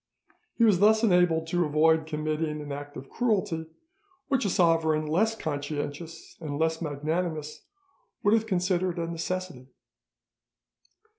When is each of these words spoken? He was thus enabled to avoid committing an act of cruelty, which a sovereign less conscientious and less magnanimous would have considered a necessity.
He 0.55 0.63
was 0.63 0.79
thus 0.79 1.03
enabled 1.03 1.45
to 1.49 1.63
avoid 1.63 2.07
committing 2.07 2.59
an 2.59 2.71
act 2.71 2.97
of 2.97 3.07
cruelty, 3.07 3.67
which 4.29 4.45
a 4.45 4.49
sovereign 4.49 5.05
less 5.05 5.35
conscientious 5.35 6.35
and 6.41 6.57
less 6.57 6.81
magnanimous 6.81 7.61
would 8.23 8.33
have 8.33 8.47
considered 8.47 8.97
a 8.97 9.05
necessity. 9.05 9.67